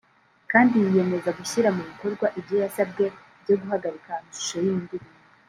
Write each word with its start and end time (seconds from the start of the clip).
kandi 0.51 0.73
yiyemeza 0.83 1.29
gushyira 1.39 1.69
mu 1.75 1.81
bikorwa 1.89 2.25
ibyo 2.39 2.55
yasabwe 2.63 3.03
byo 3.41 3.55
guhagarika 3.61 4.09
amashusho 4.19 4.57
y’iyi 4.63 4.81
ndirimbo 4.85 5.11